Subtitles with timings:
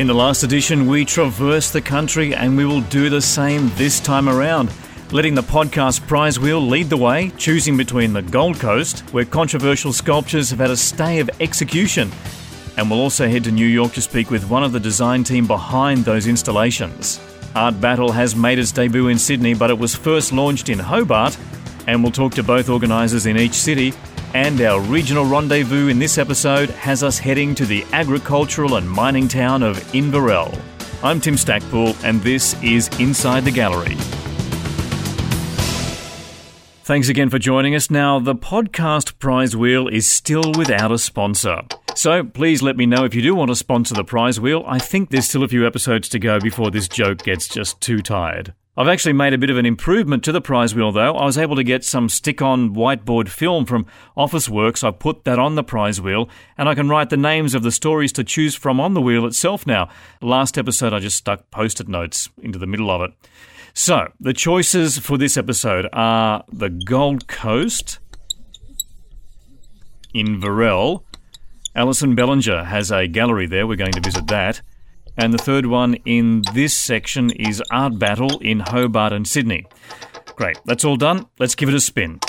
[0.00, 4.00] In the last edition, we traversed the country and we will do the same this
[4.00, 4.72] time around,
[5.12, 9.92] letting the podcast prize wheel lead the way, choosing between the Gold Coast, where controversial
[9.92, 12.10] sculptures have had a stay of execution,
[12.78, 15.46] and we'll also head to New York to speak with one of the design team
[15.46, 17.20] behind those installations.
[17.54, 21.36] Art Battle has made its debut in Sydney, but it was first launched in Hobart,
[21.86, 23.92] and we'll talk to both organisers in each city
[24.34, 29.28] and our regional rendezvous in this episode has us heading to the agricultural and mining
[29.28, 30.56] town of Inverell.
[31.02, 33.96] I'm Tim Stackpool, and this is Inside the Gallery.
[36.84, 37.90] Thanks again for joining us.
[37.90, 41.62] Now, the podcast prize wheel is still without a sponsor.
[41.94, 44.64] So please let me know if you do want to sponsor the prize wheel.
[44.66, 48.02] I think there's still a few episodes to go before this joke gets just too
[48.02, 48.54] tired.
[48.80, 51.14] I've actually made a bit of an improvement to the prize wheel though.
[51.14, 53.84] I was able to get some stick on whiteboard film from
[54.16, 54.82] Officeworks.
[54.82, 57.72] I put that on the prize wheel and I can write the names of the
[57.72, 59.90] stories to choose from on the wheel itself now.
[60.22, 63.12] Last episode I just stuck post it notes into the middle of it.
[63.74, 67.98] So, the choices for this episode are the Gold Coast,
[70.14, 71.04] in Inverell.
[71.76, 73.66] Alison Bellinger has a gallery there.
[73.66, 74.62] We're going to visit that.
[75.20, 79.66] And the third one in this section is Art Battle in Hobart and Sydney.
[80.34, 81.26] Great, that's all done.
[81.38, 82.20] Let's give it a spin.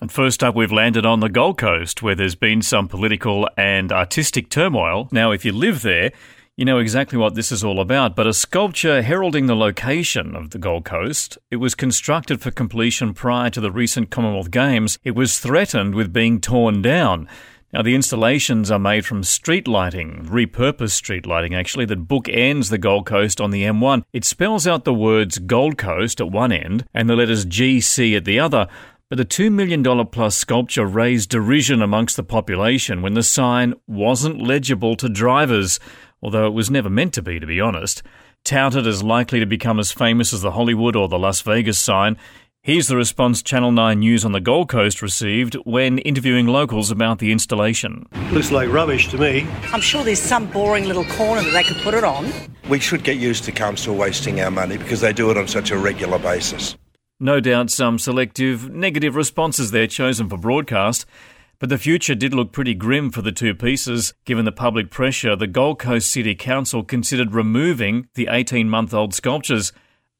[0.00, 3.92] And first up, we've landed on the Gold Coast, where there's been some political and
[3.92, 5.08] artistic turmoil.
[5.12, 6.10] Now, if you live there,
[6.56, 10.50] you know exactly what this is all about, but a sculpture heralding the location of
[10.50, 14.98] the Gold Coast, it was constructed for completion prior to the recent Commonwealth Games.
[15.04, 17.28] It was threatened with being torn down.
[17.76, 22.78] Now, the installations are made from street lighting, repurposed street lighting actually, that bookends the
[22.78, 24.02] Gold Coast on the M1.
[24.14, 28.24] It spells out the words Gold Coast at one end and the letters GC at
[28.24, 28.66] the other.
[29.10, 34.40] But the $2 million plus sculpture raised derision amongst the population when the sign wasn't
[34.40, 35.78] legible to drivers,
[36.22, 38.02] although it was never meant to be, to be honest.
[38.42, 42.16] Touted as likely to become as famous as the Hollywood or the Las Vegas sign,
[42.66, 47.20] Here's the response Channel 9 News on the Gold Coast received when interviewing locals about
[47.20, 48.08] the installation.
[48.32, 49.46] Looks like rubbish to me.
[49.72, 52.28] I'm sure there's some boring little corner that they could put it on.
[52.68, 55.70] We should get used to council wasting our money because they do it on such
[55.70, 56.76] a regular basis.
[57.20, 61.06] No doubt some selective negative responses there chosen for broadcast.
[61.60, 64.12] But the future did look pretty grim for the two pieces.
[64.24, 69.14] Given the public pressure, the Gold Coast City Council considered removing the 18 month old
[69.14, 69.72] sculptures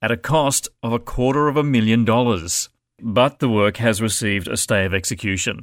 [0.02, 2.68] at a cost of a quarter of a million dollars.
[3.00, 5.60] But the work has received a stay of execution.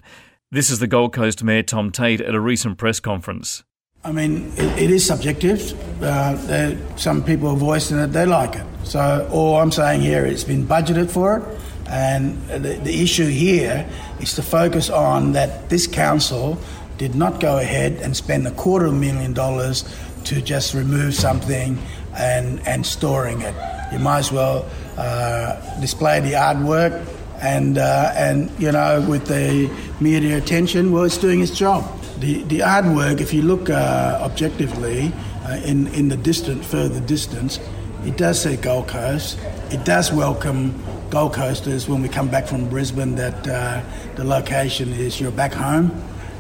[0.51, 3.63] This is the Gold Coast Mayor Tom Tate at a recent press conference.
[4.03, 5.73] I mean, it, it is subjective.
[6.03, 8.65] Uh, some people are voicing it, they like it.
[8.83, 11.59] So, all I'm saying here, it's been budgeted for it.
[11.87, 13.89] And the, the issue here
[14.19, 16.59] is to focus on that this council
[16.97, 19.83] did not go ahead and spend a quarter of a million dollars
[20.25, 21.77] to just remove something
[22.17, 23.55] and, and storing it
[23.93, 24.65] you might as well
[24.97, 27.05] uh, display the artwork
[27.41, 29.69] and uh, and you know with the
[29.99, 31.83] media attention, well, it's doing its job.
[32.19, 35.11] The the artwork, if you look uh, objectively
[35.45, 37.59] uh, in in the distant further distance,
[38.05, 39.37] it does say Gold Coast.
[39.71, 40.73] It does welcome
[41.09, 43.83] Gold Coasters when we come back from Brisbane that uh,
[44.15, 45.91] the location is you're back home.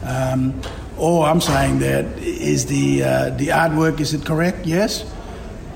[0.03, 0.59] Um,
[0.97, 4.65] all I'm saying that is the uh, the artwork is it correct?
[4.65, 5.03] Yes.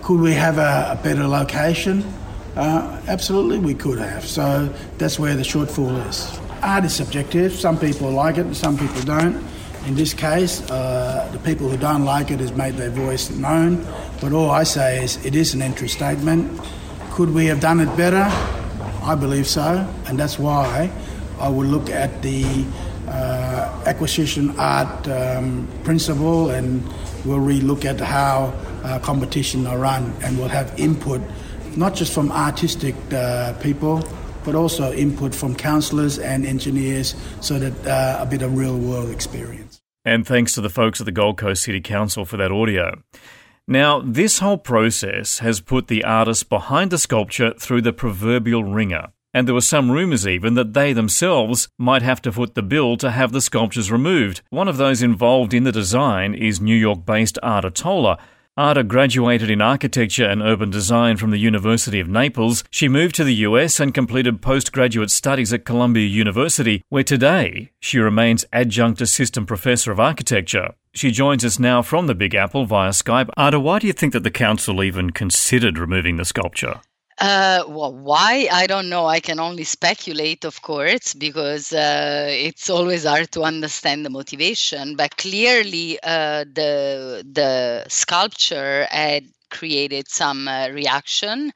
[0.08, 2.02] Could we have a, a better location?
[2.56, 4.26] Uh, absolutely, we could have.
[4.26, 6.40] So that's where the shortfall is.
[6.64, 7.52] Art is subjective.
[7.52, 9.44] Some people like it, and some people don't.
[9.86, 13.86] In this case, uh, the people who don't like it has made their voice known.
[14.22, 16.58] But all I say is it is an entry statement.
[17.12, 18.32] Could we have done it better?
[19.04, 20.90] I believe so, and that's why
[21.38, 22.66] I will look at the
[23.10, 26.82] uh, acquisition art um, principle and
[27.26, 28.54] we'll re-look at how
[28.84, 31.22] uh, competition are run and we'll have input
[31.76, 34.04] not just from artistic uh, people
[34.44, 39.10] but also input from councillors and engineers so that uh, a bit of real world
[39.10, 39.82] experience.
[40.06, 43.04] And thanks to the folks at the Gold Coast City Council for that audio.
[43.68, 49.08] Now, this whole process has put the artist behind the sculpture through the proverbial ringer.
[49.34, 52.96] And there were some rumours even that they themselves might have to foot the bill
[52.96, 54.42] to have the sculptures removed.
[54.50, 58.18] One of those involved in the design is New York based Ada Tolla,
[58.60, 62.64] Ada graduated in architecture and urban design from the University of Naples.
[62.72, 68.00] She moved to the US and completed postgraduate studies at Columbia University, where today she
[68.00, 70.74] remains adjunct assistant professor of architecture.
[70.96, 73.30] She joins us now from the Big Apple via Skype.
[73.38, 76.82] Ada, why do you think that the council even considered removing the sculpture?
[77.20, 78.48] Uh, well, why?
[78.52, 79.08] I don't know.
[79.08, 84.96] I can only speculate, of course, because uh, it's always hard to understand the motivation.
[84.96, 91.52] But clearly, uh, the the sculpture had created some uh, reaction.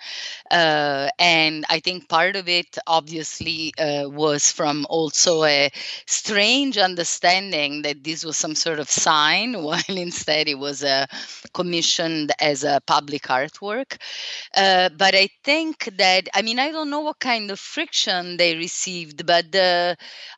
[0.50, 5.70] Uh, and I think part of it, obviously, uh, was from also a
[6.06, 11.06] strange understanding that this was some sort of sign, while instead it was uh,
[11.54, 13.98] commissioned as a public artwork.
[14.56, 18.56] Uh, but I think that, I mean, I don't know what kind of friction they
[18.56, 19.56] received, but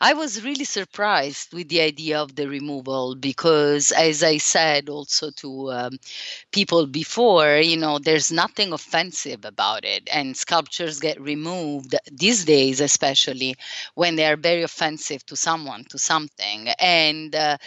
[0.01, 5.31] I was really surprised with the idea of the removal because, as I said also
[5.37, 5.99] to um,
[6.51, 10.07] people before, you know there's nothing offensive about it.
[10.11, 13.55] And sculptures get removed these days especially
[13.95, 16.69] when they are very offensive to someone to something.
[16.79, 17.57] And uh,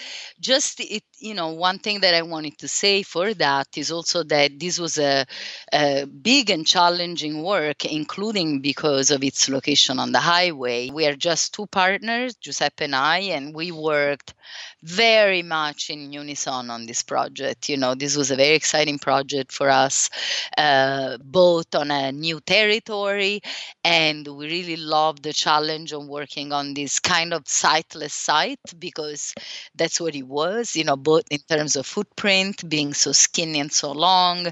[0.41, 4.23] just it you know one thing that i wanted to say for that is also
[4.23, 5.25] that this was a,
[5.73, 10.91] a big and challenging work including because of its location on the highway.
[10.91, 14.35] We are just two partners giuseppe and i and we worked
[14.83, 17.69] very much in unison on this project.
[17.69, 20.11] You know, this was a very exciting project for us,
[20.57, 23.41] uh, both on a new territory,
[23.85, 29.35] and we really loved the challenge of working on this kind of sightless site because
[29.75, 30.77] that's what it was.
[30.77, 34.47] You know, both in terms of footprint, being so skinny and so long,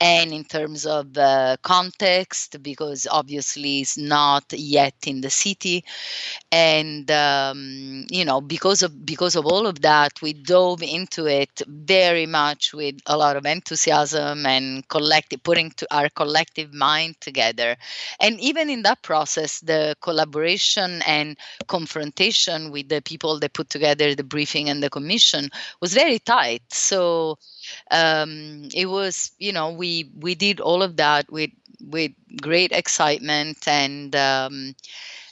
[0.00, 5.84] and in terms of uh, context, because obviously it's not yet in the city,
[6.52, 11.62] and um, you know, because of because of all of that, we dove into it
[11.66, 17.76] very much with a lot of enthusiasm and collective, putting to our collective mind together.
[18.20, 21.36] And even in that process, the collaboration and
[21.66, 26.62] confrontation with the people that put together the briefing and the commission was very tight.
[26.70, 27.38] So
[27.90, 33.66] um, it was, you know, we we did all of that with with great excitement
[33.66, 34.14] and.
[34.16, 34.74] Um,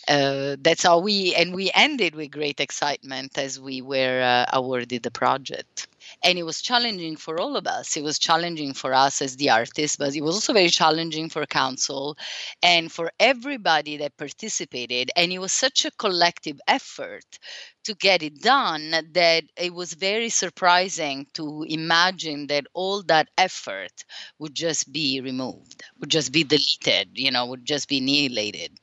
[0.09, 5.03] uh, that's how we and we ended with great excitement as we were uh, awarded
[5.03, 5.89] the project.
[6.23, 7.97] And it was challenging for all of us.
[7.97, 11.45] It was challenging for us as the artists but it was also very challenging for
[11.47, 12.17] council
[12.63, 15.11] and for everybody that participated.
[15.17, 17.39] And it was such a collective effort
[17.85, 24.05] to get it done that it was very surprising to imagine that all that effort
[24.39, 28.77] would just be removed would just be deleted you know would just be annihilated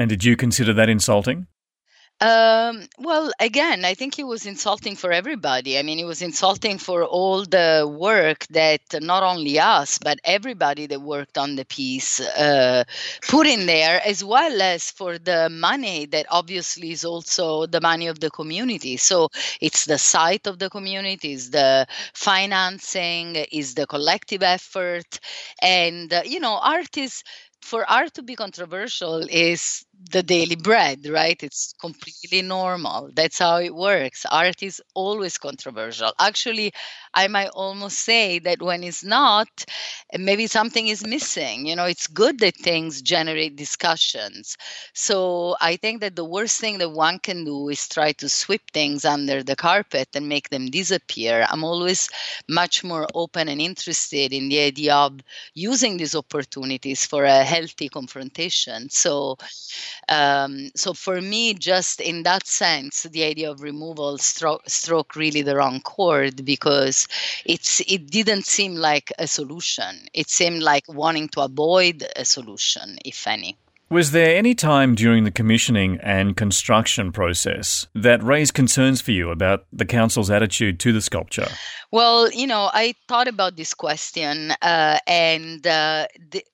[0.00, 1.46] and did you consider that insulting?
[2.22, 5.78] Um, well, again, I think it was insulting for everybody.
[5.78, 10.86] I mean, it was insulting for all the work that not only us, but everybody
[10.86, 12.84] that worked on the piece uh,
[13.28, 18.06] put in there, as well as for the money that obviously is also the money
[18.06, 18.96] of the community.
[18.98, 19.28] So
[19.60, 25.20] it's the site of the community, is the financing, is the collective effort.
[25.62, 27.22] And, uh, you know, art is
[27.62, 31.40] for art to be controversial is the daily bread, right?
[31.42, 33.10] It's completely normal.
[33.14, 34.24] That's how it works.
[34.30, 36.12] Art is always controversial.
[36.18, 36.72] Actually,
[37.14, 39.48] I might almost say that when it's not,
[40.18, 41.66] maybe something is missing.
[41.66, 44.56] You know, it's good that things generate discussions.
[44.94, 48.70] So I think that the worst thing that one can do is try to sweep
[48.72, 51.46] things under the carpet and make them disappear.
[51.48, 52.08] I'm always
[52.48, 55.20] much more open and interested in the idea of
[55.54, 58.88] using these opportunities for a healthy confrontation.
[58.90, 59.36] So
[60.08, 65.42] um, so for me, just in that sense, the idea of removal struck, struck really
[65.42, 67.06] the wrong chord because
[67.44, 70.08] it's it didn't seem like a solution.
[70.14, 73.56] It seemed like wanting to avoid a solution, if any.
[73.92, 79.30] Was there any time during the commissioning and construction process that raised concerns for you
[79.30, 81.48] about the council's attitude to the sculpture?
[81.90, 86.44] Well, you know, I thought about this question, uh, and uh, the,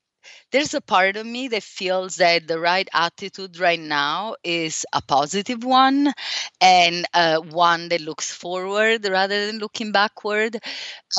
[0.56, 5.02] there's a part of me that feels that the right attitude right now is a
[5.02, 6.12] positive one
[6.60, 10.56] and uh, one that looks forward rather than looking backward.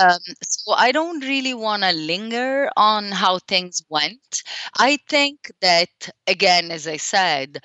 [0.02, 4.44] Um, so I don't really want to linger on how things went.
[4.78, 5.90] I think that,
[6.28, 7.60] again, as I said,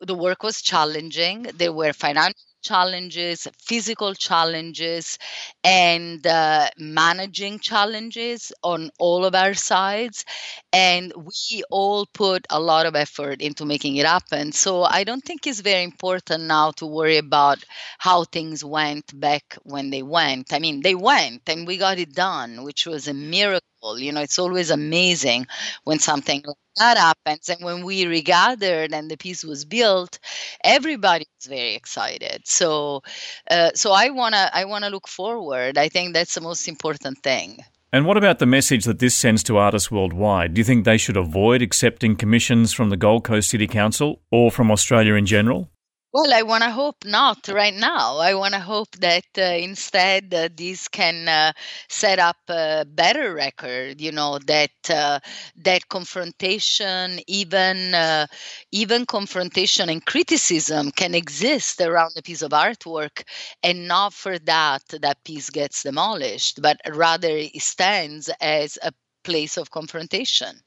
[0.00, 1.44] the work was challenging.
[1.54, 5.18] There were financial challenges, physical challenges,
[5.64, 10.24] and uh, managing challenges on all of our sides.
[10.72, 14.52] And we all put a lot of effort into making it happen.
[14.52, 17.64] So I don't think it's very important now to worry about
[17.98, 20.52] how things went back when they went.
[20.52, 23.69] I mean, they went and we got it done, which was a miracle.
[23.82, 25.46] You know, it's always amazing
[25.84, 27.48] when something like that happens.
[27.48, 30.18] And when we regathered and the piece was built,
[30.62, 32.42] everybody was very excited.
[32.44, 33.02] So,
[33.50, 35.78] uh, so I wanna I wanna look forward.
[35.78, 37.58] I think that's the most important thing.
[37.92, 40.54] And what about the message that this sends to artists worldwide?
[40.54, 44.52] Do you think they should avoid accepting commissions from the Gold Coast City Council or
[44.52, 45.68] from Australia in general?
[46.12, 48.18] Well, I want to hope not right now.
[48.18, 51.52] I want to hope that uh, instead uh, this can uh,
[51.88, 54.00] set up a better record.
[54.00, 55.18] You know that uh,
[55.64, 58.26] that confrontation, even uh,
[58.72, 63.22] even confrontation and criticism, can exist around a piece of artwork,
[63.62, 68.92] and not for that that piece gets demolished, but rather it stands as a
[69.24, 70.60] place of confrontation.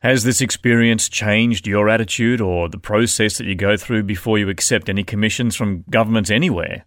[0.00, 4.48] Has this experience changed your attitude or the process that you go through before you
[4.48, 6.84] accept any commissions from governments anywhere?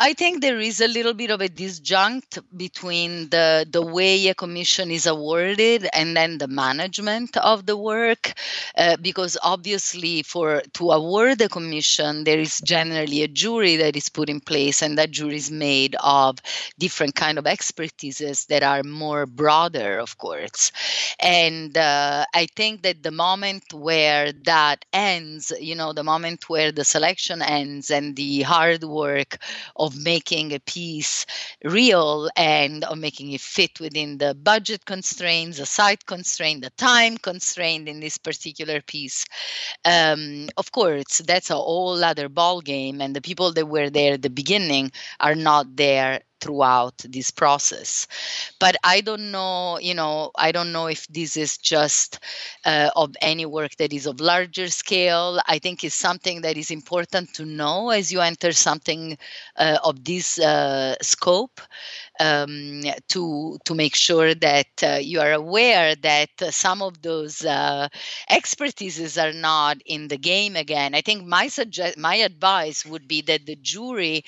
[0.00, 4.34] I think there is a little bit of a disjunct between the the way a
[4.34, 8.32] commission is awarded and then the management of the work,
[8.76, 14.08] uh, because obviously for to award a commission there is generally a jury that is
[14.08, 16.38] put in place, and that jury is made of
[16.78, 20.72] different kind of expertises that are more broader, of course.
[21.20, 26.72] And uh, I think that the moment where that ends, you know, the moment where
[26.72, 29.38] the selection ends and the hard work
[29.84, 31.26] of making a piece
[31.64, 37.16] real and of making it fit within the budget constraints, the site constraint, the time
[37.18, 39.24] constraint in this particular piece.
[39.84, 44.14] Um, of course, that's a whole other ball game, and the people that were there
[44.14, 48.08] at the beginning are not there throughout this process.
[48.60, 52.18] But I don't know, you know, I don't know if this is just
[52.64, 55.40] uh, of any work that is of larger scale.
[55.46, 59.18] I think it's something that is important to know as you enter something
[59.56, 61.60] uh, of this uh, scope
[62.20, 67.88] um, to to make sure that uh, you are aware that some of those uh,
[68.30, 70.94] expertises are not in the game again.
[70.94, 74.24] I think my suggest my advice would be that the jury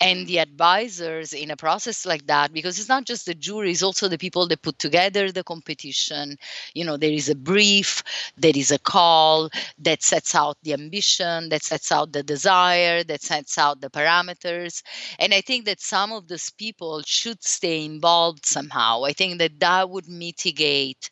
[0.00, 3.82] and the advisors in a process like that, because it's not just the jury, it's
[3.82, 6.36] also the people that put together the competition.
[6.74, 8.02] You know, there is a brief,
[8.36, 13.22] there is a call that sets out the ambition, that sets out the desire, that
[13.22, 14.82] sets out the parameters,
[15.18, 19.04] and I think that some of those people should should stay involved somehow.
[19.04, 21.10] I think that that would mitigate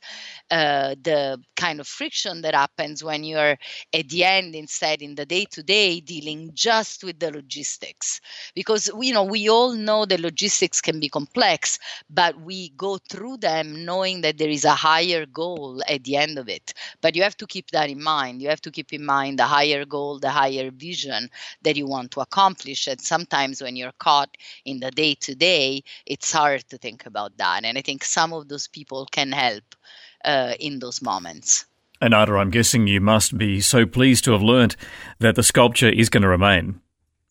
[0.50, 3.56] uh, the kind of friction that happens when you're
[3.92, 8.20] at the end instead in the day to day dealing just with the logistics.
[8.54, 11.78] Because you know we all know the logistics can be complex
[12.10, 16.38] but we go through them knowing that there is a higher goal at the end
[16.38, 16.72] of it.
[17.00, 18.42] But you have to keep that in mind.
[18.42, 21.28] You have to keep in mind the higher goal the higher vision
[21.62, 22.86] that you want to accomplish.
[22.86, 27.36] And sometimes when you're caught in the day to day it's hard to think about
[27.36, 29.76] that and i think some of those people can help
[30.26, 31.64] uh, in those moments.
[32.00, 34.76] And Ada, I'm guessing you must be so pleased to have learnt
[35.18, 36.80] that the sculpture is going to remain.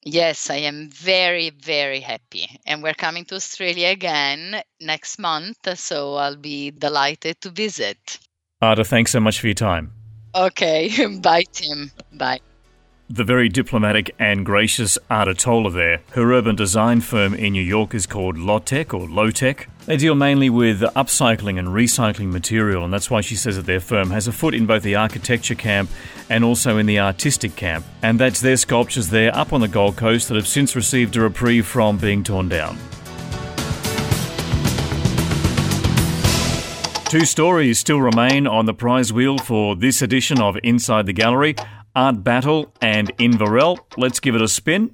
[0.01, 2.48] Yes, I am very, very happy.
[2.65, 8.20] And we're coming to Australia again next month, so I'll be delighted to visit.
[8.62, 9.91] Ada, thanks so much for your time.
[10.34, 11.91] Okay, bye, Tim.
[12.13, 12.39] Bye.
[13.07, 16.01] The very diplomatic and gracious Ada Tolla there.
[16.13, 19.67] Her urban design firm in New York is called LOT-EK or LOT-EK.
[19.85, 23.79] They deal mainly with upcycling and recycling material, and that's why she says that their
[23.79, 25.91] firm has a foot in both the architecture camp
[26.31, 27.85] and also in the artistic camp.
[28.01, 31.21] And that's their sculptures there up on the Gold Coast that have since received a
[31.21, 32.75] reprieve from being torn down.
[37.07, 41.55] Two stories still remain on the prize wheel for this edition of Inside the Gallery.
[41.95, 43.79] Art Battle and Inverell.
[43.95, 44.93] Let's give it a spin.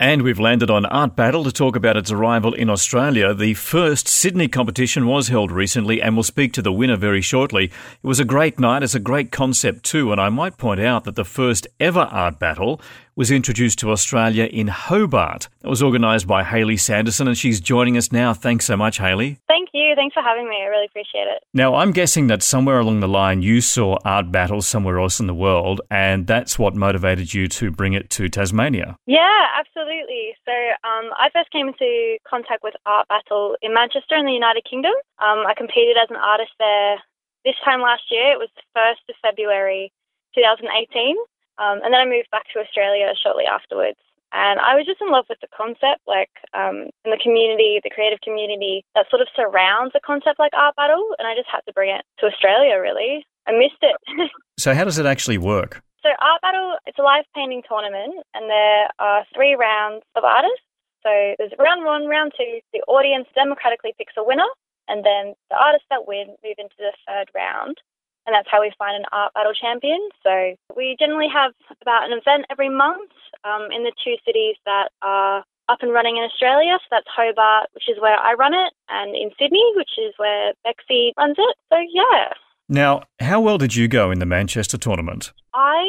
[0.00, 3.32] And we've landed on Art Battle to talk about its arrival in Australia.
[3.32, 7.64] The first Sydney competition was held recently, and we'll speak to the winner very shortly.
[7.66, 7.72] It
[8.02, 8.82] was a great night.
[8.82, 10.12] It's a great concept, too.
[10.12, 12.80] And I might point out that the first ever Art Battle
[13.16, 15.48] was introduced to Australia in Hobart.
[15.62, 18.34] It was organised by Hayley Sanderson, and she's joining us now.
[18.34, 19.38] Thanks so much, Hayley.
[19.46, 19.94] Thank you.
[19.94, 20.56] Thanks for having me.
[20.62, 21.42] I really appreciate it.
[21.52, 25.26] Now, I'm guessing that somewhere along the line you saw art battles somewhere else in
[25.26, 28.96] the world, and that's what motivated you to bring it to Tasmania.
[29.06, 30.34] Yeah, absolutely.
[30.44, 34.66] So um, I first came into contact with Art Battle in Manchester in the United
[34.68, 34.92] Kingdom.
[35.18, 36.96] Um, I competed as an artist there
[37.44, 38.32] this time last year.
[38.32, 39.92] It was the 1st of February
[40.34, 41.16] 2018.
[41.58, 43.98] Um, and then I moved back to Australia shortly afterwards.
[44.34, 47.94] And I was just in love with the concept, like um, in the community, the
[47.94, 51.14] creative community that sort of surrounds a concept like Art Battle.
[51.22, 53.22] And I just had to bring it to Australia, really.
[53.46, 53.94] I missed it.
[54.58, 55.82] so, how does it actually work?
[56.02, 60.66] So, Art Battle, it's a live painting tournament, and there are three rounds of artists.
[61.06, 64.50] So, there's round one, round two, the audience democratically picks a winner,
[64.88, 67.78] and then the artists that win move into the third round
[68.26, 70.00] and that's how we find an art battle champion.
[70.22, 71.52] So we generally have
[71.82, 73.10] about an event every month
[73.44, 76.78] um, in the two cities that are up and running in Australia.
[76.80, 80.52] So that's Hobart, which is where I run it, and in Sydney, which is where
[80.64, 81.56] Bexy runs it.
[81.70, 82.32] So yeah.
[82.68, 85.32] Now, how well did you go in the Manchester tournament?
[85.52, 85.84] I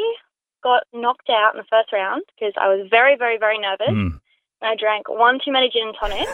[0.64, 3.90] got knocked out in the first round because I was very, very, very nervous.
[3.90, 4.20] Mm.
[4.62, 6.28] I drank one too many gin and tonic.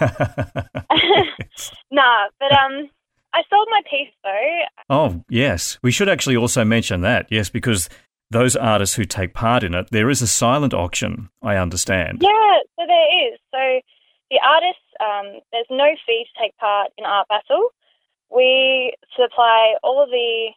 [1.91, 2.89] nah, but um,
[3.33, 4.57] I sold my piece though.
[4.89, 5.77] oh, yes.
[5.81, 7.89] We should actually also mention that, yes, because
[8.29, 12.19] those artists who take part in it, there is a silent auction, I understand.
[12.21, 13.39] Yeah, so there is.
[13.51, 13.81] So
[14.31, 17.69] the artists, um, there's no fee to take part in Art Battle.
[18.29, 20.51] We supply all of the,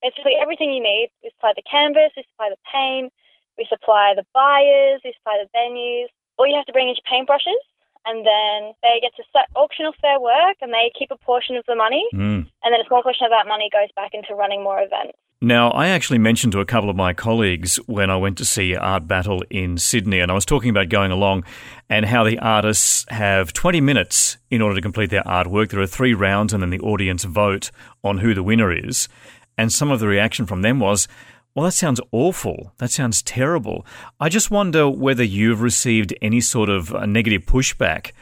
[0.00, 1.10] basically everything you need.
[1.22, 3.12] We supply the canvas, we supply the paint,
[3.58, 6.08] we supply the buyers, we supply the venues.
[6.38, 7.60] All you have to bring is your paintbrushes,
[8.06, 11.56] and then they get to set, auction off their work, and they keep a portion
[11.56, 12.46] of the money, Mm.
[12.62, 15.16] and then a small portion of that money goes back into running more events.
[15.40, 18.74] Now, I actually mentioned to a couple of my colleagues when I went to see
[18.74, 21.44] Art Battle in Sydney, and I was talking about going along
[21.88, 25.68] and how the artists have 20 minutes in order to complete their artwork.
[25.70, 27.70] There are three rounds, and then the audience vote
[28.02, 29.08] on who the winner is.
[29.56, 31.06] And some of the reaction from them was,
[31.58, 32.72] well, that sounds awful.
[32.78, 33.84] That sounds terrible.
[34.20, 38.12] I just wonder whether you've received any sort of uh, negative pushback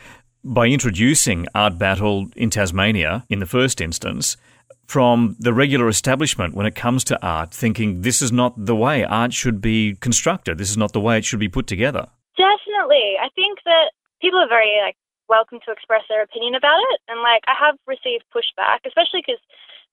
[0.43, 4.39] by introducing Art Battle in Tasmania in the first instance
[4.87, 9.05] from the regular establishment when it comes to art, thinking this is not the way
[9.05, 12.07] art should be constructed, this is not the way it should be put together.
[12.39, 13.21] Definitely.
[13.21, 13.91] I think that
[14.23, 14.97] people are very like
[15.29, 19.43] welcome to express their opinion about it, and like I have received pushback, especially because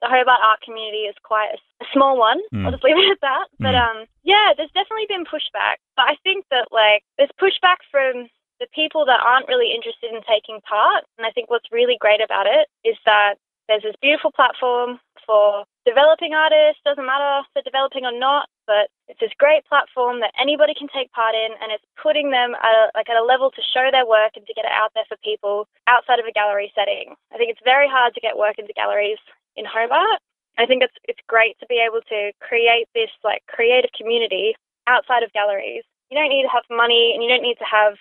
[0.04, 2.44] the Hobart art community is quite a, a small one.
[2.54, 2.66] Mm.
[2.68, 3.48] I'll just leave it at that.
[3.64, 3.84] But Mm.
[3.88, 8.28] um, yeah, there's definitely been pushback, but I think that like there's pushback from
[8.60, 12.20] the people that aren't really interested in taking part, and I think what's really great
[12.22, 13.36] about it is that
[13.68, 16.84] there's this beautiful platform for developing artists.
[16.84, 20.88] Doesn't matter if they're developing or not, but it's this great platform that anybody can
[20.92, 23.88] take part in, and it's putting them at a, like at a level to show
[23.92, 27.16] their work and to get it out there for people outside of a gallery setting.
[27.34, 29.20] I think it's very hard to get work into galleries
[29.56, 30.20] in Hobart.
[30.58, 34.56] I think it's it's great to be able to create this like creative community
[34.88, 35.84] outside of galleries.
[36.12, 37.98] You don't need to have money, and you don't need to have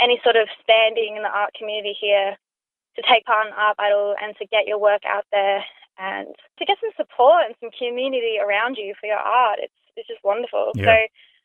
[0.00, 2.36] any sort of standing in the art community here
[2.96, 5.62] to take part in art battle and to get your work out there
[6.00, 9.60] and to get some support and some community around you for your art.
[9.60, 10.72] It's it's just wonderful.
[10.74, 10.84] Yeah.
[10.84, 10.96] So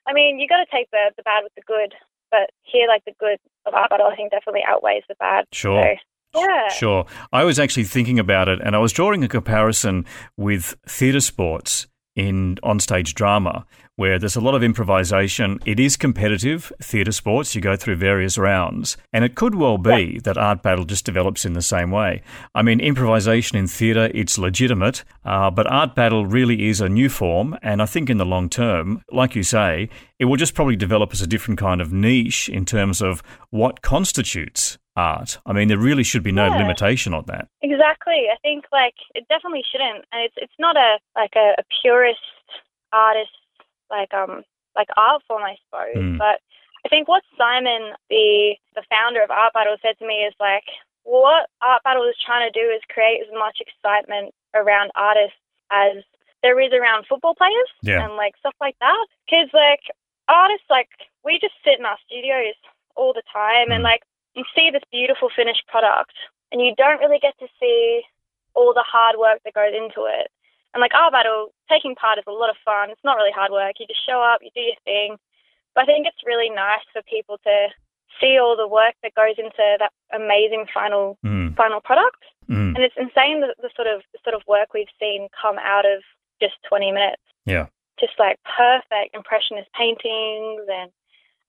[0.07, 1.93] I mean, you got to take the the bad with the good,
[2.31, 5.45] but here, like the good of art battle, I think definitely outweighs the bad.
[5.51, 5.83] Sure.
[5.83, 5.95] So,
[6.69, 7.05] Sure.
[7.31, 10.05] I was actually thinking about it and I was drawing a comparison
[10.37, 13.65] with theatre sports in onstage drama,
[13.97, 15.59] where there's a lot of improvisation.
[15.65, 17.55] It is competitive, theatre sports.
[17.55, 18.97] You go through various rounds.
[19.13, 22.21] And it could well be that art battle just develops in the same way.
[22.53, 27.09] I mean, improvisation in theatre, it's legitimate, uh, but art battle really is a new
[27.09, 27.57] form.
[27.61, 31.11] And I think in the long term, like you say, it will just probably develop
[31.13, 35.39] as a different kind of niche in terms of what constitutes art.
[35.45, 36.57] I mean, there really should be no Yeah.
[36.57, 37.47] limitation on that.
[37.61, 38.27] Exactly.
[38.31, 42.19] I think like it definitely shouldn't, and it's it's not a like a, a purist
[42.93, 43.31] artist
[43.89, 44.43] like um
[44.75, 45.95] like art form, I suppose.
[45.95, 46.17] Mm.
[46.17, 46.39] But
[46.85, 50.63] I think what Simon, the the founder of Art Battle, said to me is like,
[51.03, 55.37] what Art Battle is trying to do is create as much excitement around artists
[55.71, 56.03] as
[56.43, 58.03] there is around football players Yeah.
[58.05, 59.05] and like stuff like that.
[59.25, 59.81] Because like
[60.27, 60.89] artists, like
[61.23, 62.53] we just sit in our studios
[62.95, 63.89] all the time, and Mm.
[63.91, 64.03] like
[64.35, 66.13] you see this beautiful finished product,
[66.51, 68.03] and you don't really get to see
[68.53, 70.29] all the hard work that goes into it.
[70.75, 72.91] And like art battle, taking part is a lot of fun.
[72.91, 73.79] It's not really hard work.
[73.79, 75.15] You just show up, you do your thing.
[75.73, 77.55] But I think it's really nice for people to
[78.19, 82.19] see all the work that goes into that amazing final Mm, final product.
[82.49, 85.57] mm, And it's insane the, the sort of the sort of work we've seen come
[85.63, 86.03] out of
[86.41, 87.23] just 20 minutes.
[87.45, 87.67] yeah.
[87.97, 90.91] Just like perfect impressionist paintings and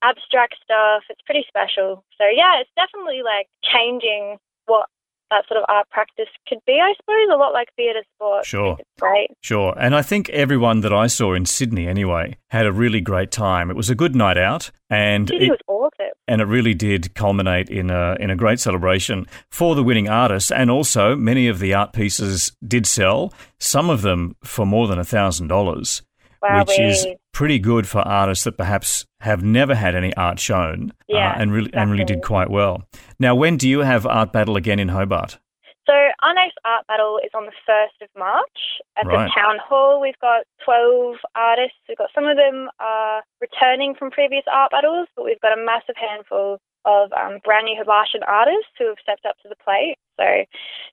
[0.03, 1.03] abstract stuff.
[1.11, 2.05] It's pretty special.
[2.19, 4.87] So yeah, it's definitely like changing what
[5.31, 8.45] that sort of art practice could be, I suppose, a lot like theatre sport.
[8.45, 8.79] Sure.
[9.01, 9.29] great.
[9.41, 9.75] Sure.
[9.79, 13.71] And I think everyone that I saw in Sydney anyway had a really great time.
[13.71, 16.13] It was a good night out and Sydney it, was awesome.
[16.29, 20.51] and it really did culminate in a in a great celebration for the winning artists
[20.51, 24.99] and also many of the art pieces did sell, some of them for more than
[24.99, 26.03] a thousand dollars.
[26.49, 30.93] Wow, which is pretty good for artists that perhaps have never had any art shown
[31.09, 32.83] Yeah, uh, and really and really did quite well.
[33.19, 35.39] Now, when do you have Art Battle again in Hobart?
[35.87, 38.59] So our next art battle is on the first of March
[38.99, 39.27] at Right.
[39.27, 40.01] the town hall.
[40.01, 41.79] We've got twelve artists.
[41.89, 45.63] We've got some of them are returning from previous art battles, but we've got a
[45.65, 49.97] massive handful of um, brand new Hobartian artists who have stepped up to the plate.
[50.19, 50.25] So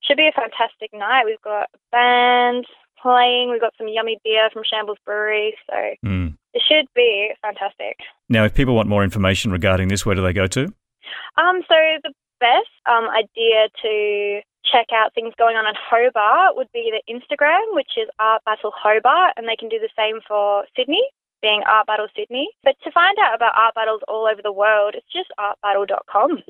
[0.04, 1.24] should be a fantastic night.
[1.26, 2.66] We've got a band
[3.04, 3.52] playing.
[3.52, 5.54] We've got some yummy beer from Shambles Brewery.
[5.70, 6.38] So Mm.
[6.56, 7.98] it should be fantastic.
[8.30, 10.64] Now, if people want more information regarding this, where do they go to?
[11.38, 16.72] Um, so the best um, idea to check out things going on in Hobart would
[16.74, 20.64] be the Instagram, which is Art Battle Hobart, and they can do the same for
[20.76, 21.04] Sydney,
[21.42, 22.50] being Art Battle Sydney.
[22.64, 26.42] But to find out about art battles all over the world, it's just artbattle.com.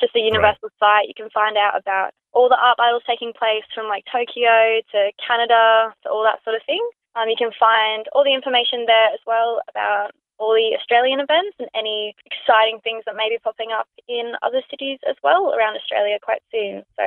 [0.00, 1.04] Just a universal right.
[1.04, 1.08] site.
[1.08, 5.10] You can find out about all the art battles taking place from like Tokyo to
[5.18, 6.82] Canada to all that sort of thing.
[7.16, 11.56] Um, you can find all the information there as well about all the Australian events
[11.58, 15.74] and any exciting things that may be popping up in other cities as well around
[15.74, 16.84] Australia quite soon.
[16.94, 17.04] So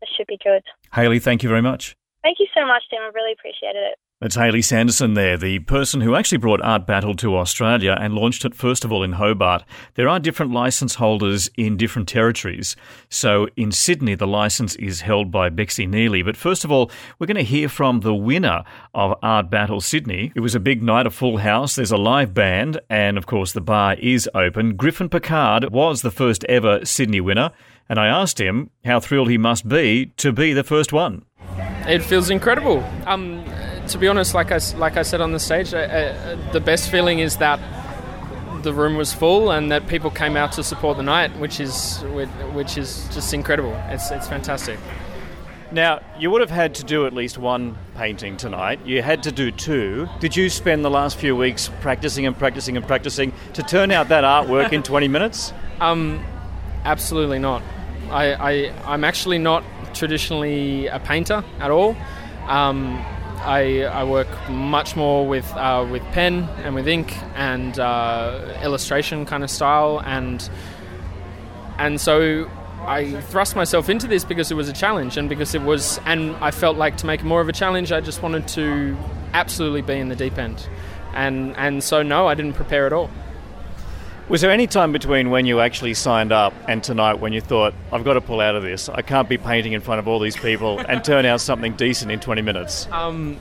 [0.00, 0.62] this should be good.
[0.92, 1.96] Hayley, thank you very much.
[2.22, 3.00] Thank you so much, Tim.
[3.02, 3.98] I really appreciated it.
[4.20, 8.44] That's Hayley Sanderson there, the person who actually brought Art Battle to Australia and launched
[8.44, 9.64] it first of all in Hobart.
[9.96, 12.76] There are different license holders in different territories.
[13.08, 16.22] So in Sydney, the license is held by Bexy Neely.
[16.22, 18.62] But first of all, we're going to hear from the winner
[18.94, 20.30] of Art Battle Sydney.
[20.36, 21.74] It was a big night, a full house.
[21.74, 24.76] There's a live band, and of course, the bar is open.
[24.76, 27.50] Griffin Picard was the first ever Sydney winner,
[27.88, 31.24] and I asked him how thrilled he must be to be the first one.
[31.86, 32.82] It feels incredible.
[33.06, 33.44] Um,
[33.88, 37.18] to be honest, like I, like I said on the stage, uh, the best feeling
[37.18, 37.60] is that
[38.62, 41.98] the room was full and that people came out to support the night, which is
[42.54, 43.74] which is just incredible.
[43.88, 44.78] It's it's fantastic.
[45.70, 48.78] Now, you would have had to do at least one painting tonight.
[48.86, 50.08] You had to do two.
[50.20, 54.08] Did you spend the last few weeks practicing and practicing and practicing to turn out
[54.08, 55.52] that artwork in 20 minutes?
[55.80, 56.24] Um,
[56.84, 57.62] absolutely not.
[58.10, 61.96] I, I I'm actually not traditionally a painter at all.
[62.46, 63.04] Um,
[63.44, 69.26] I, I work much more with uh, with pen and with ink and uh, illustration
[69.26, 70.48] kind of style and
[71.78, 72.50] and so
[72.86, 76.34] I thrust myself into this because it was a challenge and because it was and
[76.36, 78.96] I felt like to make more of a challenge I just wanted to
[79.34, 80.66] absolutely be in the deep end
[81.12, 83.10] and and so no I didn't prepare at all.
[84.26, 87.74] Was there any time between when you actually signed up and tonight when you thought,
[87.92, 88.88] I've got to pull out of this?
[88.88, 92.10] I can't be painting in front of all these people and turn out something decent
[92.10, 92.88] in 20 minutes?
[92.90, 93.38] Um,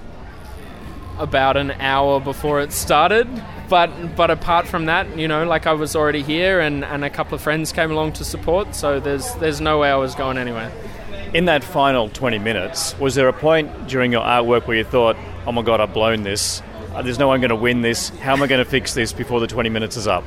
[1.19, 3.29] about an hour before it started.
[3.69, 7.09] But but apart from that, you know, like I was already here and, and a
[7.09, 10.37] couple of friends came along to support, so there's there's no way I was going
[10.37, 10.69] anywhere.
[11.33, 15.15] In that final 20 minutes, was there a point during your artwork where you thought,
[15.47, 16.61] oh my god, I've blown this?
[17.01, 18.09] There's no one going to win this.
[18.09, 20.23] How am I going to fix this before the 20 minutes is up?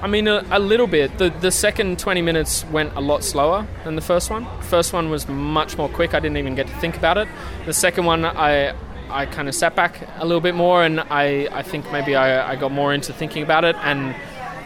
[0.00, 1.18] I mean, a, a, little bit.
[1.18, 4.46] The, the second 20 minutes went a lot slower than the first one.
[4.62, 6.14] First one was much more quick.
[6.14, 7.26] I didn't even get to think about it.
[7.66, 8.74] The second one, I
[9.10, 12.52] I kind of sat back a little bit more, and I, I think maybe I,
[12.52, 14.14] I got more into thinking about it, and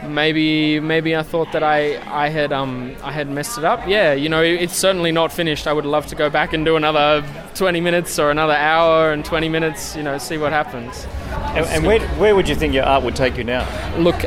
[0.03, 3.87] maybe maybe I thought that I I had um I had messed it up.
[3.87, 5.67] Yeah, you know, it's certainly not finished.
[5.67, 9.25] I would love to go back and do another 20 minutes or another hour and
[9.25, 9.97] 20 minutes.
[9.97, 11.07] You know, see what happens.
[11.55, 13.65] And, and where where would you think your art would take you now?
[13.97, 14.25] Look,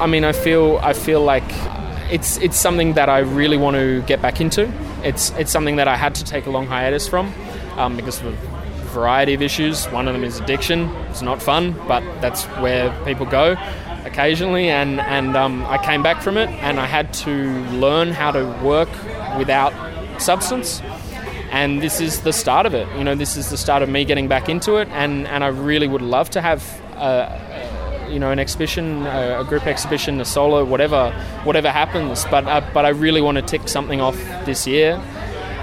[0.00, 1.44] I mean, I feel I feel like
[2.10, 4.72] it's it's something that I really want to get back into.
[5.02, 7.32] It's it's something that I had to take a long hiatus from
[7.76, 8.36] um, because of a
[8.92, 9.86] variety of issues.
[9.86, 10.88] One of them is addiction.
[11.10, 13.56] It's not fun, but that's where people go
[14.04, 14.68] occasionally.
[14.68, 17.32] And and um, I came back from it, and I had to
[17.72, 18.90] learn how to work
[19.38, 19.72] without
[20.20, 20.82] substance.
[21.50, 22.88] And this is the start of it.
[22.96, 25.48] You know, this is the start of me getting back into it, and and I
[25.48, 26.62] really would love to have.
[26.96, 27.50] A,
[28.12, 31.10] you know an exhibition, a, group exhibition, a solo, whatever,
[31.44, 32.24] whatever happens.
[32.30, 35.02] But uh, but I really want to tick something off this year.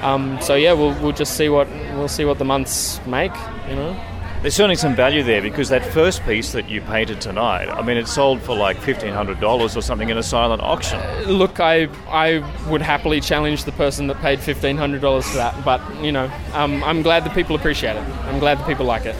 [0.02, 3.34] Um, so yeah, we'll, we'll just see what we'll see what the months make.
[3.70, 4.06] You know.
[4.42, 7.98] There's certainly some value there because that first piece that you painted tonight, I mean,
[7.98, 10.98] it sold for like $1,500 or something in a silent auction.
[10.98, 15.82] Uh, look, I, I would happily challenge the person that paid $1,500 for that, but,
[16.02, 18.04] you know, um, I'm glad the people appreciate it.
[18.28, 19.16] I'm glad the people like it.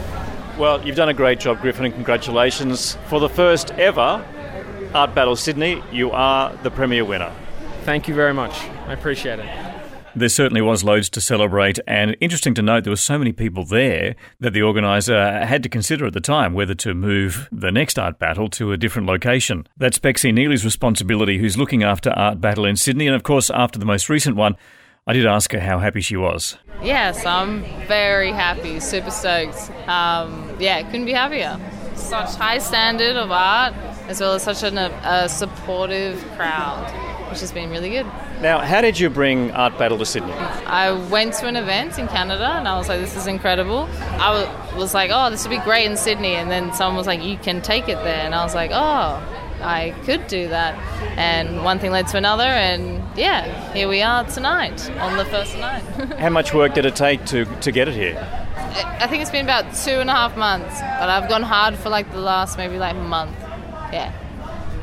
[0.60, 2.98] Well, you've done a great job, Griffin, and congratulations.
[3.06, 4.22] For the first ever
[4.94, 7.32] Art Battle Sydney, you are the premier winner.
[7.84, 8.62] Thank you very much.
[8.86, 9.48] I appreciate it.
[10.14, 13.64] There certainly was loads to celebrate, and interesting to note there were so many people
[13.64, 17.98] there that the organiser had to consider at the time whether to move the next
[17.98, 19.66] art battle to a different location.
[19.78, 23.78] That's Bexy Neely's responsibility, who's looking after Art Battle in Sydney, and of course, after
[23.78, 24.56] the most recent one,
[25.06, 26.56] I did ask her how happy she was.
[26.82, 29.70] Yes, I'm very happy, super stoked.
[29.88, 31.58] Um, yeah, couldn't be happier.
[31.94, 33.74] Such high standard of art,
[34.08, 36.84] as well as such an, a supportive crowd,
[37.30, 38.06] which has been really good.
[38.40, 40.32] Now, how did you bring Art Battle to Sydney?
[40.32, 43.88] I went to an event in Canada and I was like, this is incredible.
[44.12, 46.34] I was like, oh, this would be great in Sydney.
[46.34, 48.20] And then someone was like, you can take it there.
[48.24, 49.22] And I was like, oh,
[49.62, 50.74] I could do that.
[51.18, 55.56] And one thing led to another, and yeah, here we are tonight on the first
[55.56, 55.82] night.
[56.18, 58.16] How much work did it take to, to get it here?
[58.56, 61.88] I think it's been about two and a half months, but I've gone hard for
[61.88, 63.36] like the last maybe like month.
[63.92, 64.12] Yeah.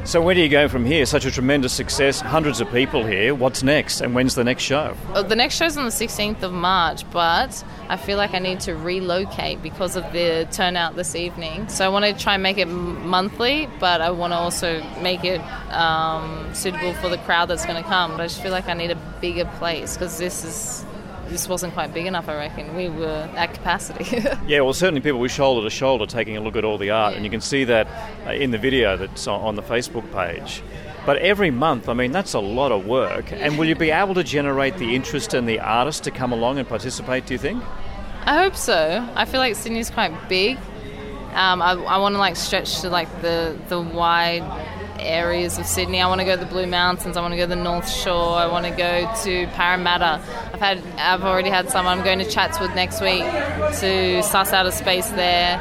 [0.08, 1.06] So where do you go from here?
[1.06, 3.36] Such a tremendous success, hundreds of people here.
[3.36, 4.96] What's next, and when's the next show?
[5.12, 8.62] Uh, the next show's on the 16th of March, but I feel like I need
[8.62, 11.67] to relocate because of the turnout this evening.
[11.67, 15.26] So I want to try and make it monthly, but I want to also make
[15.26, 15.41] it
[15.74, 18.12] um, suitable for the crowd that's going to come.
[18.12, 20.86] But I just feel like I need a bigger place because this is
[21.30, 22.76] this wasn't quite big enough, I reckon.
[22.76, 24.22] We were at capacity.
[24.48, 27.12] yeah, well, certainly people were shoulder to shoulder taking a look at all the art,
[27.12, 27.18] yeah.
[27.18, 27.88] and you can see that
[28.26, 30.63] uh, in the video that's on the Facebook page.
[31.06, 33.32] But every month, I mean, that's a lot of work.
[33.32, 36.58] And will you be able to generate the interest in the artists to come along
[36.60, 37.63] and participate, do you think?
[38.26, 39.08] I hope so.
[39.16, 40.58] I feel like Sydney's quite big.
[41.34, 44.44] Um, I, I want to like stretch to like the, the wide
[45.00, 46.02] areas of Sydney.
[46.02, 47.18] I want to go to the Blue Mountains.
[47.18, 48.38] I want to go to the North Shore.
[48.38, 50.22] I want to go to Parramatta.
[50.54, 51.88] I've had, I've already had some.
[51.88, 53.24] I'm going to Chatswood next week
[53.80, 55.60] to suss out a space there.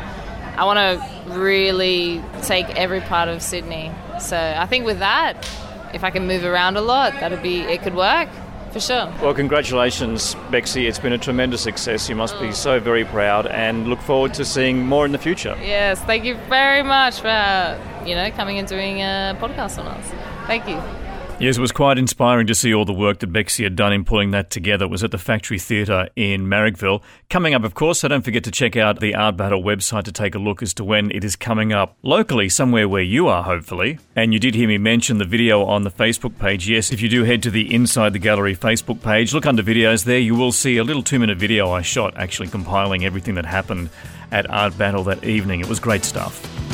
[0.57, 3.91] I want to really take every part of Sydney.
[4.21, 5.49] So I think with that,
[5.93, 7.83] if I can move around a lot, that'd be it.
[7.83, 8.29] Could work
[8.73, 9.13] for sure.
[9.23, 10.87] Well, congratulations, Bexy.
[10.87, 12.09] It's been a tremendous success.
[12.09, 15.57] You must be so very proud, and look forward to seeing more in the future.
[15.61, 20.13] Yes, thank you very much for you know coming and doing a podcast on us.
[20.47, 20.81] Thank you.
[21.39, 24.07] Yes, it was quite inspiring to see all the work that Bexy had done in
[24.07, 24.87] pulling that together.
[24.87, 27.03] It was at the Factory Theatre in Marrickville.
[27.29, 30.13] Coming up, of course, so don't forget to check out the Art Battle website to
[30.13, 33.43] take a look as to when it is coming up locally, somewhere where you are,
[33.43, 33.99] hopefully.
[34.17, 36.71] And you did hear me mention the video on the Facebook page.
[36.71, 40.07] Yes, if you do head to the Inside the Gallery Facebook page, look under videos
[40.07, 43.45] there, you will see a little two minute video I shot actually compiling everything that
[43.45, 43.91] happened
[44.33, 45.61] at Art Battle that evening.
[45.61, 46.66] It was great stuff.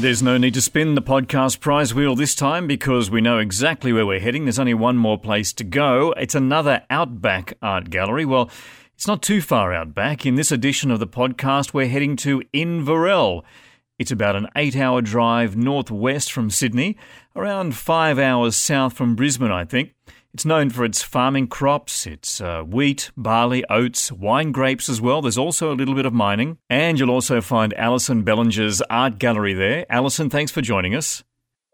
[0.00, 3.92] There's no need to spin the podcast prize wheel this time because we know exactly
[3.92, 4.44] where we're heading.
[4.44, 6.12] There's only one more place to go.
[6.12, 8.24] It's another Outback Art Gallery.
[8.24, 8.48] Well,
[8.94, 10.24] it's not too far out back.
[10.24, 13.44] In this edition of the podcast, we're heading to Inverell.
[13.98, 16.96] It's about an eight hour drive northwest from Sydney,
[17.34, 19.94] around five hours south from Brisbane, I think.
[20.34, 22.06] It's known for its farming crops.
[22.06, 25.22] It's uh, wheat, barley, oats, wine grapes as well.
[25.22, 26.58] There's also a little bit of mining.
[26.68, 29.86] And you'll also find Alison Bellinger's art gallery there.
[29.90, 31.24] Alison, thanks for joining us.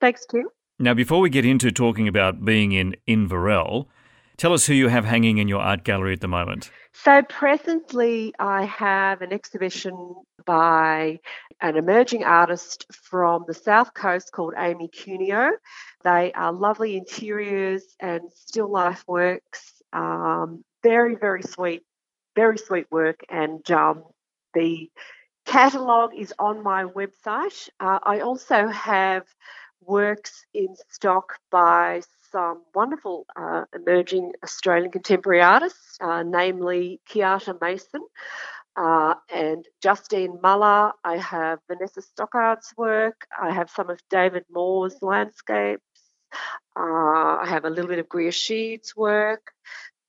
[0.00, 0.48] Thanks, Tim.
[0.78, 3.88] Now, before we get into talking about being in Inverell,
[4.36, 6.70] tell us who you have hanging in your art gallery at the moment.
[6.92, 11.20] So, presently, I have an exhibition by
[11.60, 15.50] an emerging artist from the South Coast called Amy Cuneo.
[16.02, 19.82] They are lovely interiors and still life works.
[19.92, 21.82] Um, very, very sweet,
[22.36, 23.24] very sweet work.
[23.28, 24.04] And um,
[24.52, 24.90] the
[25.46, 27.68] catalogue is on my website.
[27.80, 29.24] Uh, I also have
[29.86, 38.02] works in stock by some wonderful uh, emerging Australian contemporary artists, uh, namely Kiata Mason
[38.76, 40.92] uh, and Justine Muller.
[41.04, 43.26] I have Vanessa Stockard's work.
[43.40, 45.82] I have some of David Moore's landscapes.
[46.76, 49.52] Uh, I have a little bit of Greer Sheed's work,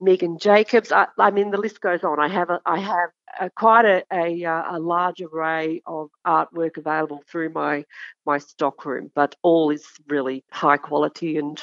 [0.01, 0.91] Megan Jacobs.
[0.91, 2.19] I, I, mean, the list goes on.
[2.19, 6.77] I have a, I have a, quite a, a, uh, a, large array of artwork
[6.77, 7.85] available through my
[8.25, 11.61] my stockroom, but all is really high quality and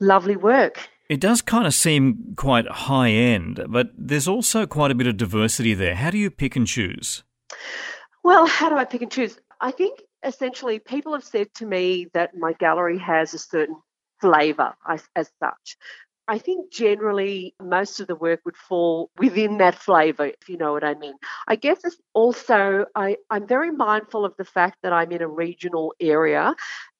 [0.00, 0.88] lovely work.
[1.08, 5.16] It does kind of seem quite high end, but there's also quite a bit of
[5.16, 5.94] diversity there.
[5.94, 7.22] How do you pick and choose?
[8.24, 9.38] Well, how do I pick and choose?
[9.60, 13.76] I think essentially people have said to me that my gallery has a certain
[14.20, 15.76] flavour as, as such.
[16.28, 20.72] I think generally most of the work would fall within that flavour, if you know
[20.72, 21.14] what I mean.
[21.46, 25.28] I guess it's also I, I'm very mindful of the fact that I'm in a
[25.28, 26.54] regional area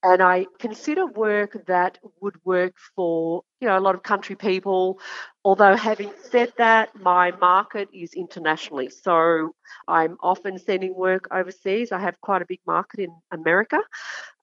[0.06, 5.00] and I consider work that would work for you know a lot of country people.
[5.44, 9.54] Although having said that, my market is internationally, so
[9.88, 11.90] I'm often sending work overseas.
[11.90, 13.80] I have quite a big market in America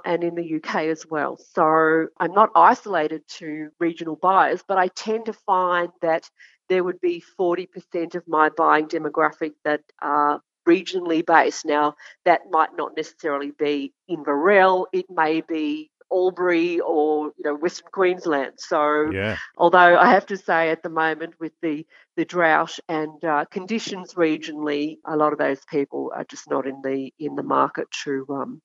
[0.05, 1.37] and in the UK as well.
[1.37, 6.29] So I'm not isolated to regional buyers, but I tend to find that
[6.69, 11.65] there would be 40% of my buying demographic that are regionally based.
[11.65, 11.95] Now,
[12.25, 18.53] that might not necessarily be Inverell, it may be Albury or you know Western Queensland.
[18.57, 19.37] So, yeah.
[19.57, 24.13] although I have to say at the moment with the the drought and uh, conditions
[24.13, 28.25] regionally, a lot of those people are just not in the in the market to
[28.29, 28.61] um,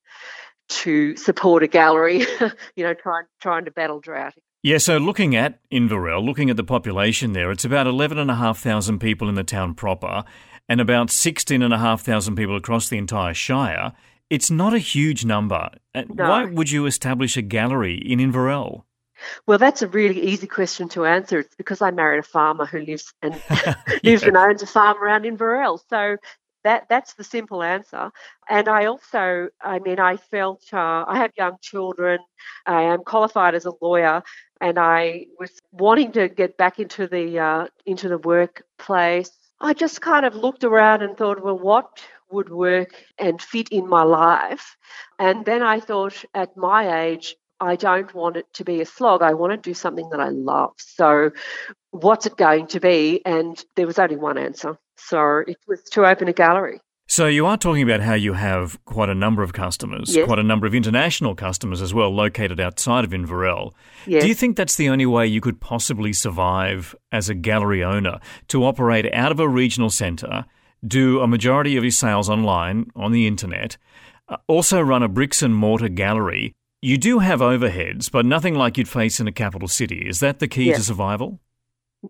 [0.69, 2.19] to support a gallery.
[2.77, 4.35] you know, trying trying to battle drought.
[4.63, 9.37] Yeah, so looking at Inverell, looking at the population there, it's about 11,500 people in
[9.37, 10.25] the town proper
[10.69, 13.93] and about 16,500 people across the entire Shire.
[14.31, 15.71] It's not a huge number.
[15.95, 16.29] Uh, no.
[16.29, 18.85] Why would you establish a gallery in Inverell?
[19.47, 21.41] Well, that's a really easy question to answer.
[21.41, 23.41] It's because I married a farmer who lives and
[24.05, 25.81] lives and owns a farm around Inverell.
[25.89, 26.17] So
[26.65, 28.11] that that's the simple answer.
[28.49, 32.21] And I also, I mean, I felt uh, I have young children.
[32.67, 34.23] I am qualified as a lawyer,
[34.61, 39.31] and I was wanting to get back into the uh, into the workplace.
[39.61, 43.89] I just kind of looked around and thought, well, what would work and fit in
[43.89, 44.77] my life?
[45.19, 49.23] And then I thought, at my age, I don't want it to be a slog.
[49.23, 50.75] I want to do something that I love.
[50.79, 51.31] So,
[51.91, 53.21] what's it going to be?
[53.27, 54.79] And there was only one answer.
[54.97, 56.81] So, it was to open a gallery.
[57.11, 60.27] So you are talking about how you have quite a number of customers, yes.
[60.27, 63.75] quite a number of international customers as well, located outside of Inverell.
[64.07, 64.23] Yes.
[64.23, 68.21] Do you think that's the only way you could possibly survive as a gallery owner
[68.49, 70.45] to operate out of a regional centre,
[70.87, 73.79] do a majority of your sales online on the internet,
[74.29, 76.55] uh, also run a bricks and mortar gallery?
[76.83, 80.07] You do have overheads, but nothing like you'd face in a capital city.
[80.07, 80.77] Is that the key Yes.
[80.77, 81.41] to survival?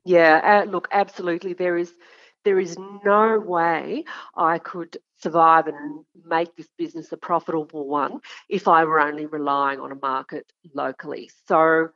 [0.04, 1.52] Yeah, uh, look, absolutely.
[1.52, 1.94] There is
[2.44, 4.04] there is no way
[4.36, 9.80] I could survive and make this business a profitable one if I were only relying
[9.80, 11.30] on a market locally.
[11.46, 11.88] So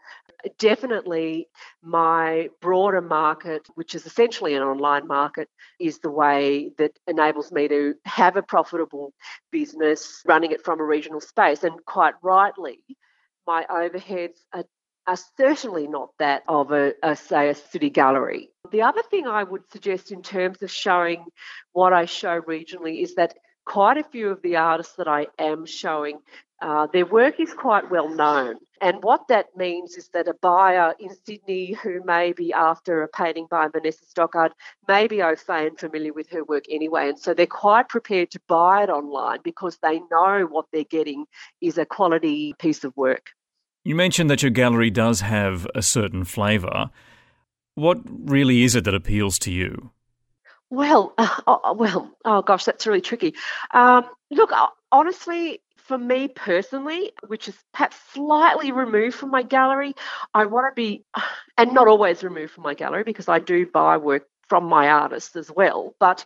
[0.59, 1.49] definitely
[1.83, 7.69] my broader market, which is essentially an online market, is the way that enables me
[7.69, 9.13] to have a profitable
[9.51, 11.63] business running it from a regional space.
[11.63, 12.81] And quite rightly,
[13.47, 14.65] my overheads are
[15.07, 18.51] are certainly not that of a, a, say a city gallery.
[18.71, 21.25] The other thing I would suggest in terms of showing
[21.73, 23.35] what I show regionally is that
[23.65, 26.19] quite a few of the artists that I am showing,
[26.61, 28.57] uh, their work is quite well known.
[28.81, 33.09] And what that means is that a buyer in Sydney who may be after a
[33.09, 34.53] painting by Vanessa Stockard
[34.89, 37.09] may be au fait and familiar with her work anyway.
[37.09, 41.27] And so they're quite prepared to buy it online because they know what they're getting
[41.61, 43.31] is a quality piece of work.
[43.85, 46.91] You mentioned that your gallery does have a certain flavour.
[47.75, 49.91] What really is it that appeals to you?
[50.71, 53.35] Well, uh, oh, well, oh gosh, that's really tricky.
[53.73, 59.95] Um, look, uh, honestly, for me personally, which is perhaps slightly removed from my gallery,
[60.33, 61.05] I want to be,
[61.59, 65.35] and not always removed from my gallery because I do buy work from my artists
[65.35, 65.95] as well.
[65.99, 66.25] But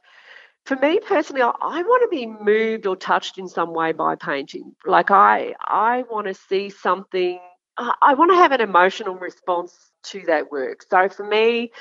[0.67, 4.17] for me personally, I, I want to be moved or touched in some way by
[4.17, 4.75] painting.
[4.85, 7.39] Like I, I want to see something.
[7.79, 9.75] I, I want to have an emotional response
[10.07, 10.85] to that work.
[10.89, 11.73] So for me,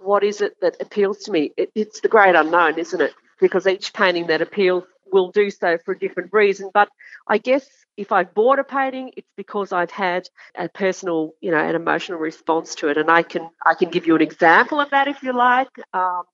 [0.00, 1.52] what is it that appeals to me?
[1.56, 3.14] It, it's the great unknown, isn't it?
[3.40, 6.70] Because each painting that appeals will do so for a different reason.
[6.72, 6.88] But
[7.26, 11.58] I guess if I've bought a painting, it's because I've had a personal, you know,
[11.58, 12.98] an emotional response to it.
[12.98, 15.70] And I can I can give you an example of that if you like.
[15.94, 16.24] Um,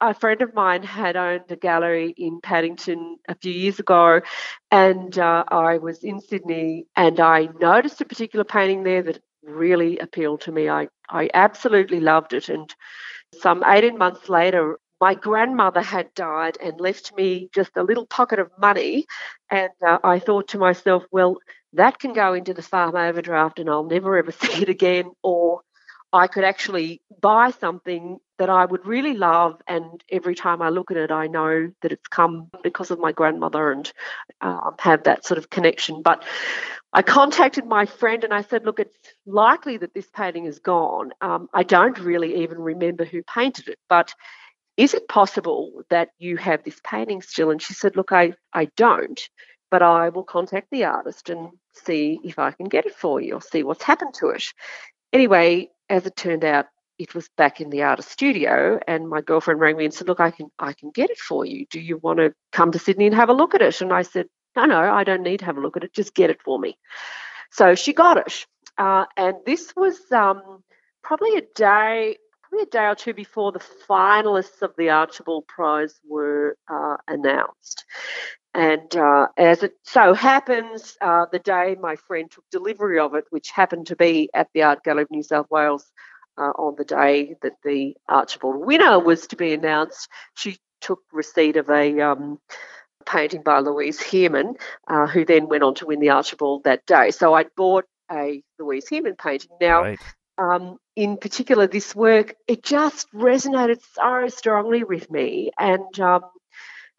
[0.00, 4.20] a friend of mine had owned a gallery in Paddington a few years ago,
[4.70, 9.98] and uh, I was in Sydney, and I noticed a particular painting there that really
[9.98, 10.68] appealed to me.
[10.68, 12.74] I I absolutely loved it, and
[13.34, 18.38] some 18 months later, my grandmother had died and left me just a little pocket
[18.38, 19.06] of money,
[19.50, 21.38] and uh, I thought to myself, well,
[21.74, 25.62] that can go into the farm overdraft, and I'll never ever see it again, or
[26.12, 30.90] I could actually buy something that I would really love, and every time I look
[30.90, 33.90] at it, I know that it's come because of my grandmother and
[34.40, 36.02] um, have that sort of connection.
[36.02, 36.24] But
[36.92, 41.10] I contacted my friend and I said, Look, it's likely that this painting is gone.
[41.20, 44.14] Um, I don't really even remember who painted it, but
[44.76, 47.50] is it possible that you have this painting still?
[47.50, 49.20] And she said, Look, I, I don't,
[49.70, 53.34] but I will contact the artist and see if I can get it for you
[53.34, 54.44] or see what's happened to it.
[55.12, 56.66] Anyway, as it turned out,
[56.98, 60.20] it was back in the artist studio and my girlfriend rang me and said look
[60.20, 61.66] i can i can get it for you.
[61.70, 63.80] Do you want to come to sydney and have a look at it?
[63.80, 65.92] And i said no no i don't need to have a look at it.
[65.92, 66.78] Just get it for me.
[67.50, 68.46] So she got it.
[68.78, 70.62] Uh, and this was um,
[71.02, 76.00] probably a day probably a day or two before the finalists of the archibald prize
[76.08, 77.84] were uh, announced
[78.56, 83.24] and uh, as it so happens, uh, the day my friend took delivery of it,
[83.30, 85.84] which happened to be at the Art Gallery of New South Wales
[86.38, 91.56] uh, on the day that the Archibald winner was to be announced, she took receipt
[91.56, 92.38] of a um,
[93.04, 94.54] painting by Louise Hearman,
[94.88, 97.10] uh, who then went on to win the Archibald that day.
[97.10, 99.50] So I bought a Louise Hearman painting.
[99.60, 100.00] Now, Right.
[100.38, 105.50] um, in particular, this work, it just resonated so strongly with me.
[105.58, 106.22] And um,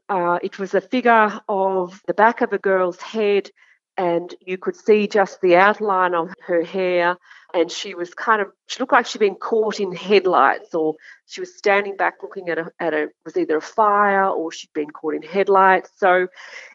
[0.09, 3.49] uh, it was a figure of the back of a girl's head,
[3.97, 7.17] and you could see just the outline of her hair.
[7.53, 10.95] And she was kind of, she looked like she'd been caught in headlights, or
[11.25, 14.73] she was standing back looking at a, at a was either a fire or she'd
[14.73, 15.89] been caught in headlights.
[15.97, 16.27] So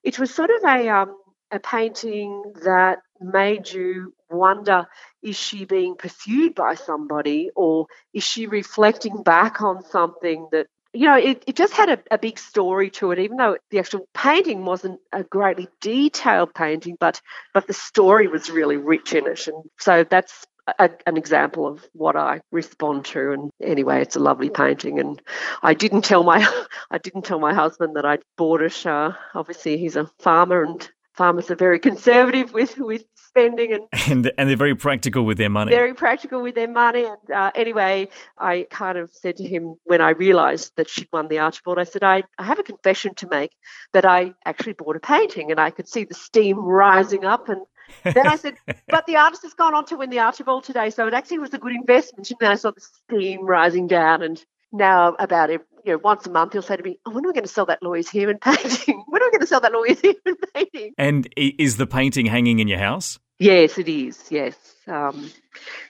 [0.03, 1.16] it was sort of a, um,
[1.53, 4.87] a painting that made you wonder
[5.22, 11.07] is she being pursued by somebody or is she reflecting back on something that you
[11.07, 14.07] know, it, it just had a, a big story to it, even though the actual
[14.14, 17.20] painting wasn't a greatly detailed painting, but
[17.55, 19.47] but the story was really rich in it.
[19.47, 20.47] And so that's
[20.78, 23.32] a, an example of what I respond to.
[23.32, 25.01] And anyway, it's a lovely painting.
[25.01, 25.20] And
[25.62, 26.47] I didn't tell my
[26.90, 28.86] I didn't tell my husband that I'd bought it.
[28.86, 34.32] Uh, obviously, he's a farmer, and farmers are very conservative with with spending and and,
[34.36, 35.70] and they're very practical with their money.
[35.70, 37.04] Very practical with their money.
[37.04, 38.08] And uh, anyway,
[38.38, 41.84] I kind of said to him when I realised that she'd won the Archibald, I
[41.84, 43.52] said, I, I have a confession to make
[43.92, 47.62] that I actually bought a painting and I could see the steam rising up and
[48.04, 48.54] then I said,
[48.88, 51.52] but the artist has gone on to win the Archibald today, so it actually was
[51.54, 52.30] a good investment.
[52.30, 54.42] And then I saw the steam rising down, and
[54.72, 57.28] now about every, you know once a month he'll say to me, "Oh, when are
[57.28, 59.05] we going to sell that Louise Heron painting?
[59.09, 62.59] When are we going to sell that Louise Heron painting?" And is the painting hanging
[62.59, 63.18] in your house?
[63.39, 64.30] Yes, it is.
[64.30, 64.57] Yes,
[64.87, 65.30] um,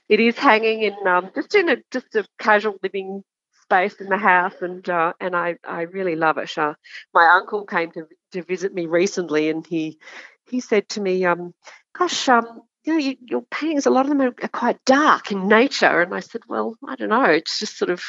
[0.09, 3.23] it is hanging in um, just in a just a casual living
[3.73, 6.57] space in the house, and uh, and I I really love it.
[6.57, 6.75] Uh,
[7.15, 9.99] my uncle came to to visit me recently, and he
[10.47, 11.55] he said to me, um,
[11.93, 15.33] "Gosh, um, you know, you, your paintings, a lot of them are, are, quite dark
[15.33, 17.25] in nature." And I said, "Well, I don't know.
[17.25, 18.03] It's just sort of,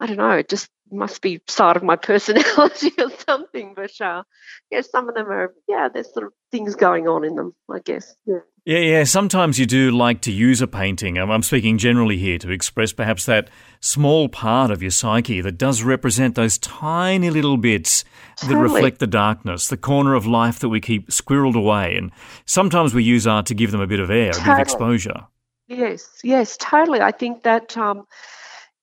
[0.00, 0.32] I don't know.
[0.32, 3.74] It just must be side of my personality or something.
[3.74, 4.22] But uh,
[4.70, 7.80] yeah, some of them are, yeah, there's sort of things going on in them, I
[7.80, 8.14] guess.
[8.26, 8.40] Yeah.
[8.64, 9.04] Yeah, yeah.
[9.04, 11.18] Sometimes you do like to use a painting.
[11.18, 15.82] I'm speaking generally here to express perhaps that small part of your psyche that does
[15.82, 18.04] represent those tiny little bits
[18.36, 18.54] totally.
[18.54, 21.96] that reflect the darkness, the corner of life that we keep squirreled away.
[21.96, 22.12] And
[22.46, 24.44] sometimes we use art to give them a bit of air, totally.
[24.44, 25.26] a bit of exposure.
[25.66, 27.00] Yes, yes, totally.
[27.00, 27.76] I think that.
[27.76, 28.06] Um,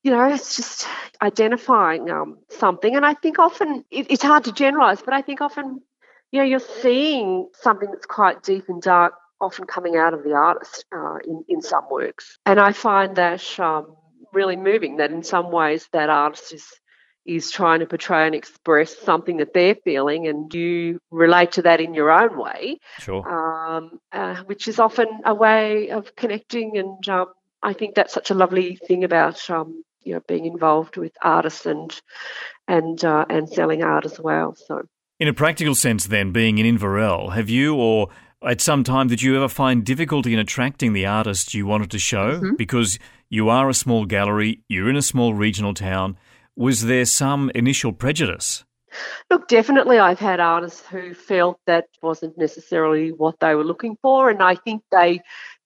[0.03, 0.87] you know, it's just
[1.21, 2.95] identifying um, something.
[2.95, 5.81] And I think often it, it's hard to generalize, but I think often,
[6.31, 10.33] you know, you're seeing something that's quite deep and dark often coming out of the
[10.33, 12.37] artist uh, in, in some works.
[12.45, 13.95] And I find that um,
[14.33, 16.65] really moving that in some ways that artist is
[17.25, 21.79] is trying to portray and express something that they're feeling, and you relate to that
[21.79, 22.79] in your own way.
[22.97, 23.27] Sure.
[23.29, 27.27] Um, uh, which is often a way of connecting, and um,
[27.61, 31.65] I think that's such a lovely thing about um, you know being involved with artists
[31.65, 31.99] and
[32.67, 34.55] and uh, and selling art as well.
[34.55, 34.83] So.
[35.19, 38.07] In a practical sense, then, being in Inverell, have you or
[38.41, 41.99] at some time, did you ever find difficulty in attracting the artists you wanted to
[41.99, 42.39] show?
[42.39, 42.55] Mm-hmm.
[42.55, 46.17] Because you are a small gallery, you're in a small regional town.
[46.55, 48.63] Was there some initial prejudice?
[49.29, 54.29] Look, definitely, I've had artists who felt that wasn't necessarily what they were looking for,
[54.29, 55.21] and I think they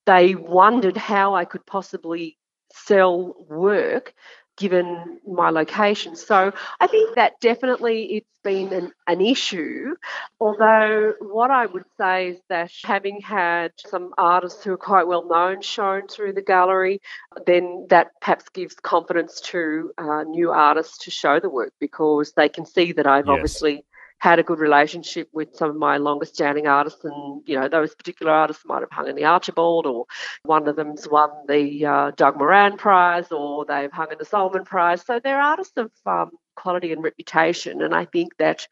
[0.05, 2.37] they wondered how I could possibly
[2.73, 4.13] sell work
[4.55, 6.15] given my location.
[6.15, 9.95] So I think that definitely it's been an, an issue.
[10.39, 15.27] Although, what I would say is that having had some artists who are quite well
[15.27, 17.01] known shown through the gallery,
[17.47, 22.49] then that perhaps gives confidence to uh, new artists to show the work because they
[22.49, 23.33] can see that I've yes.
[23.33, 23.85] obviously
[24.23, 27.93] had a good relationship with some of my longest standing artists, and you know those
[27.93, 30.05] particular artists might have hung in the Archibald, or
[30.43, 34.63] one of them's won the uh, Doug Moran Prize, or they've hung in the Sulman
[34.63, 35.05] Prize.
[35.05, 38.65] So they're artists of um, quality and reputation, and I think that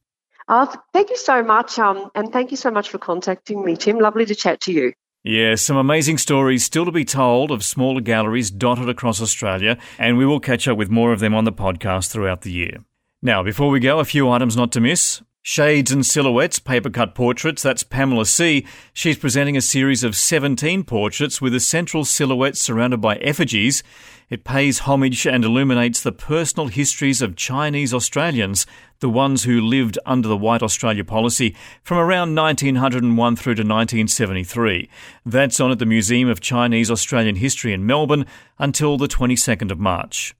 [0.49, 1.79] Uh, thank you so much.
[1.79, 3.99] Um, and thank you so much for contacting me, Tim.
[3.99, 4.93] Lovely to chat to you.
[5.25, 10.17] Yeah, some amazing stories still to be told of smaller galleries dotted across Australia, and
[10.17, 12.85] we will catch up with more of them on the podcast throughout the year.
[13.23, 15.23] Now, before we go, a few items not to miss.
[15.49, 18.67] Shades and Silhouettes paper cut portraits, that's Pamela See.
[18.93, 23.85] She's presenting a series of 17 portraits with a central silhouette surrounded by effigies.
[24.29, 28.67] It pays homage and illuminates the personal histories of Chinese Australians,
[28.99, 34.91] the ones who lived under the White Australia policy from around 1901 through to 1973.
[35.25, 38.27] That's on at the Museum of Chinese Australian History in Melbourne
[38.59, 40.35] until the 22nd of March.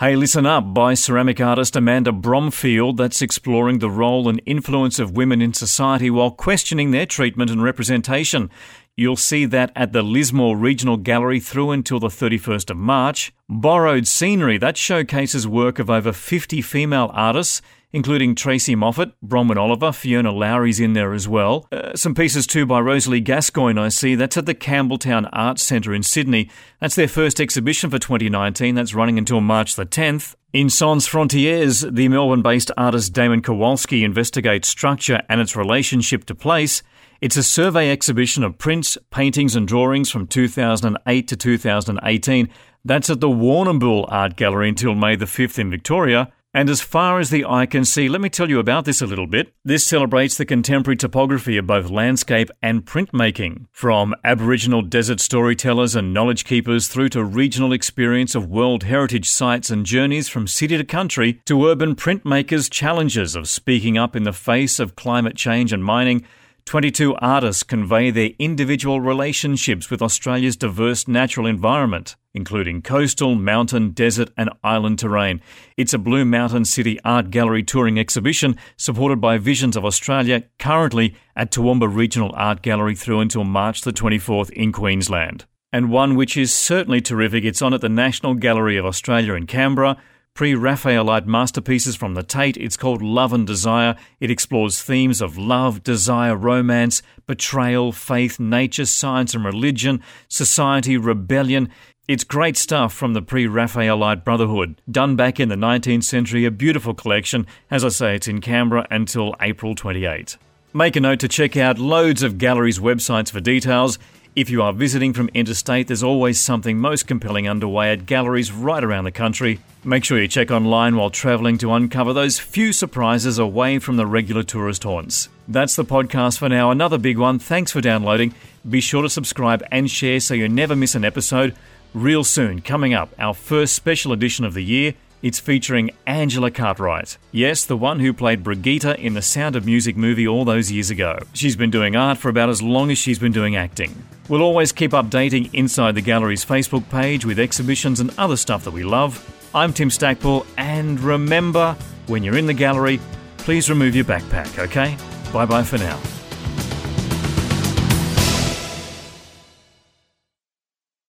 [0.00, 5.16] Hey, Listen Up by ceramic artist Amanda Bromfield that's exploring the role and influence of
[5.16, 8.48] women in society while questioning their treatment and representation.
[8.94, 13.32] You'll see that at the Lismore Regional Gallery through until the 31st of March.
[13.48, 17.60] Borrowed Scenery, that showcases work of over 50 female artists
[17.92, 21.66] including Tracey Moffatt, Bronwyn Oliver, Fiona Lowry's in there as well.
[21.72, 24.14] Uh, some pieces too by Rosalie Gascoigne, I see.
[24.14, 26.50] That's at the Campbelltown Arts Centre in Sydney.
[26.80, 28.74] That's their first exhibition for 2019.
[28.74, 30.34] That's running until March the 10th.
[30.52, 36.34] In Sans Frontières, the Melbourne based artist Damon Kowarsky investigates structure and its relationship to
[36.34, 36.82] place.
[37.20, 42.48] It's a survey exhibition of prints, paintings, and drawings from 2008 to 2018.
[42.84, 46.32] That's at the Warrnambool Art Gallery until May the 5th in Victoria.
[46.54, 49.06] And as far as the eye can see, let me tell you about this a
[49.06, 49.52] little bit.
[49.64, 56.14] This celebrates the contemporary topography of both landscape and printmaking, from Aboriginal desert storytellers and
[56.14, 60.84] knowledge keepers through to regional experience of World Heritage sites and journeys from city to
[60.84, 65.84] country to urban printmakers' challenges of speaking up in the face of climate change and
[65.84, 66.24] mining
[66.68, 74.30] 22 artists convey their individual relationships with Australia's diverse natural environment, including coastal, mountain, desert,
[74.36, 75.42] and island terrain.
[75.76, 81.16] It's a Blue Mountain City Art Gallery touring exhibition supported by Visions of Australia, currently
[81.34, 85.46] at Toowoomba Regional Art Gallery through until March the 24th in Queensland.
[85.72, 89.46] And one which is certainly terrific, it's on at the National Gallery of Australia in
[89.46, 89.98] Canberra
[90.38, 92.56] pre Raphaelite masterpieces from the Tate.
[92.56, 93.96] It's called Love and Desire.
[94.20, 101.70] It explores themes of love, desire, romance, betrayal, faith, nature, science and religion, society, rebellion.
[102.08, 106.50] It's great stuff from the pre Raphaelite Brotherhood, done back in the 19th century, a
[106.50, 107.46] beautiful collection.
[107.70, 110.38] As I say, it's in Canberra until April 28.
[110.72, 113.98] Make a note to check out loads of galleries' websites for details.
[114.34, 118.82] If you are visiting from interstate, there's always something most compelling underway at galleries right
[118.82, 119.60] around the country.
[119.84, 124.06] Make sure you check online while travelling to uncover those few surprises away from the
[124.06, 125.28] regular tourist haunts.
[125.46, 126.70] That's the podcast for now.
[126.70, 127.38] Another big one.
[127.38, 128.32] Thanks for downloading.
[128.66, 131.54] Be sure to subscribe and share so you never miss an episode.
[131.94, 134.94] Real soon, coming up, our first special edition of the year.
[135.22, 137.16] It's featuring Angela Cartwright.
[137.32, 140.90] Yes, the one who played Brigitta in the Sound of Music movie all those years
[140.90, 141.18] ago.
[141.32, 144.04] She's been doing art for about as long as she's been doing acting.
[144.28, 148.72] We'll always keep updating Inside the Gallery's Facebook page with exhibitions and other stuff that
[148.72, 149.24] we love.
[149.54, 151.74] I'm Tim Stackpool, and remember,
[152.06, 153.00] when you're in the gallery,
[153.38, 154.96] please remove your backpack, okay?
[155.32, 155.98] Bye bye for now.